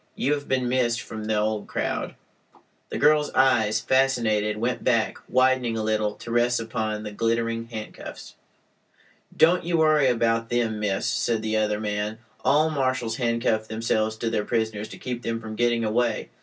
You 0.15 0.33
have 0.33 0.47
been 0.47 0.67
missed 0.67 0.99
from 1.01 1.25
the 1.25 1.37
old 1.37 1.67
crowd." 1.67 2.15
The 2.89 2.97
girl's 2.97 3.29
eyes, 3.35 3.79
fascinated, 3.79 4.57
went 4.57 4.83
back, 4.83 5.19
widening 5.29 5.77
a 5.77 5.83
little, 5.83 6.15
to 6.15 6.31
rest 6.31 6.59
upon 6.59 7.03
the 7.03 7.11
glittering 7.11 7.67
handcuffs. 7.67 8.33
"Don't 9.37 9.63
you 9.63 9.77
worry 9.77 10.07
about 10.07 10.49
them, 10.49 10.79
miss," 10.79 11.05
said 11.05 11.43
the 11.43 11.55
other 11.57 11.79
man. 11.79 12.17
"All 12.43 12.71
marshals 12.71 13.17
handcuff 13.17 13.67
themselves 13.67 14.15
to 14.15 14.31
their 14.31 14.43
prisoners 14.43 14.87
to 14.89 14.97
keep 14.97 15.21
them 15.21 15.39
from 15.39 15.55
getting 15.55 15.83
away. 15.83 16.29